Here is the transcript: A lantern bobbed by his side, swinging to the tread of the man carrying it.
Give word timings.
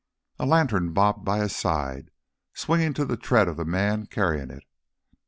A 0.39 0.47
lantern 0.47 0.93
bobbed 0.93 1.23
by 1.25 1.41
his 1.41 1.55
side, 1.55 2.09
swinging 2.55 2.95
to 2.95 3.05
the 3.05 3.17
tread 3.17 3.47
of 3.47 3.55
the 3.57 3.65
man 3.65 4.07
carrying 4.07 4.49
it. 4.49 4.63